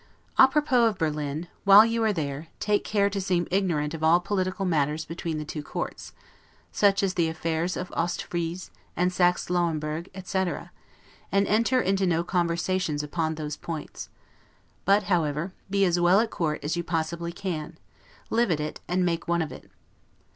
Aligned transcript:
'A 0.39 0.47
Propos' 0.47 0.89
of 0.89 0.97
Berlin, 0.97 1.47
while 1.63 1.85
you 1.85 2.03
are 2.03 2.11
there, 2.11 2.47
take 2.59 2.83
care 2.83 3.07
to 3.07 3.21
seem 3.21 3.47
ignorant 3.51 3.93
of 3.93 4.01
all 4.03 4.19
political 4.19 4.65
matters 4.65 5.05
between 5.05 5.37
the 5.37 5.45
two 5.45 5.61
courts; 5.61 6.11
such 6.71 7.03
as 7.03 7.13
the 7.13 7.27
affairs 7.29 7.77
of 7.77 7.93
Ost 7.95 8.23
Frise, 8.23 8.71
and 8.95 9.13
Saxe 9.13 9.45
Lawemburg, 9.47 10.09
etc., 10.15 10.71
and 11.31 11.45
enter 11.45 11.79
into 11.79 12.07
no 12.07 12.23
conversations 12.23 13.03
upon 13.03 13.35
those 13.35 13.55
points; 13.55 14.09
but, 14.85 15.03
however, 15.03 15.53
be 15.69 15.85
as 15.85 15.99
well 15.99 16.19
at 16.19 16.31
court 16.31 16.59
as 16.63 16.75
you 16.75 16.83
possibly 16.83 17.31
can; 17.31 17.77
live 18.31 18.49
at 18.49 18.59
it, 18.59 18.79
and 18.87 19.05
make 19.05 19.27
one 19.27 19.43
of 19.43 19.51
it. 19.51 19.69